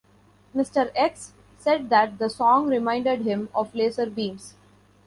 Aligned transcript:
Mr. 0.55 0.89
X 0.95 1.33
said 1.59 1.91
that 1.91 2.17
the 2.17 2.27
song 2.27 2.67
reminded 2.69 3.21
him 3.21 3.49
of 3.53 3.75
laser 3.75 4.07
beams. 4.09 4.55